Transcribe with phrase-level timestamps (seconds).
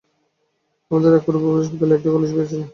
[0.91, 2.67] আমাদের এক পূর্বপুরুষ পিতলের একটা কলসি পেয়েছিলেন।